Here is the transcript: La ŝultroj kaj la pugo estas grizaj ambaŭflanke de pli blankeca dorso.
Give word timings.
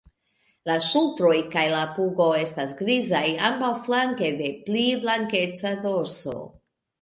La 0.67 0.75
ŝultroj 0.85 1.33
kaj 1.55 1.65
la 1.73 1.81
pugo 1.97 2.27
estas 2.37 2.73
grizaj 2.79 3.21
ambaŭflanke 3.51 4.33
de 4.41 4.49
pli 4.71 4.83
blankeca 5.05 5.77
dorso. 5.87 6.35